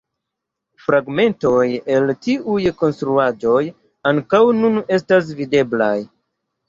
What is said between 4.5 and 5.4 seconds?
nun estas